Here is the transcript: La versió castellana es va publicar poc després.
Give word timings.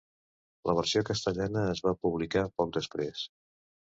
La 0.69 0.73
versió 0.79 1.03
castellana 1.11 1.65
es 1.75 1.83
va 1.89 1.95
publicar 2.07 2.47
poc 2.63 2.77
després. 2.79 3.23